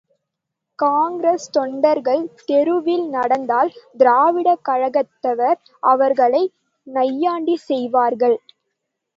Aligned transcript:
காங்கிரஸ் 0.79 1.45
தொண்டர்கள் 1.49 2.23
தெருவில் 2.45 3.05
நடந்தால் 3.09 3.69
திராவிடக் 3.99 4.65
கழகத்தவர் 4.69 5.59
அவர்களை 5.83 6.43
நையாண்டி 6.87 7.57
செய்வார்கள். 7.69 8.37